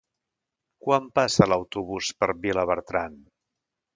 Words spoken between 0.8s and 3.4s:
Quan passa l'autobús per Vilabertran?